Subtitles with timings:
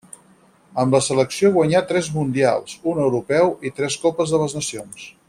[0.83, 5.11] Amb la selecció guanyà tres Mundials, un Europeu i tres copes de les Nacions.